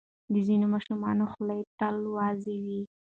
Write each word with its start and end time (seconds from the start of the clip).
د 0.33 0.35
ځینو 0.47 0.65
ماشومانو 0.73 1.23
خوله 1.31 1.57
تل 1.79 1.95
وازه 2.17 2.53
وي. 2.63 2.81